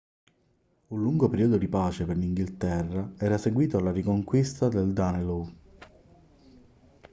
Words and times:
un 0.87 0.99
lungo 0.99 1.29
periodo 1.29 1.57
di 1.59 1.67
pace 1.67 2.05
per 2.05 2.17
l'inghilterra 2.17 3.13
era 3.19 3.37
seguito 3.37 3.77
alla 3.77 3.91
riconquista 3.91 4.67
del 4.67 4.93
danelaw 4.93 5.47